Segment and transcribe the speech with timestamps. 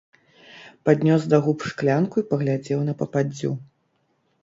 [0.87, 3.57] Паднёс да губ шклянку і паглядзеў на пападдзю.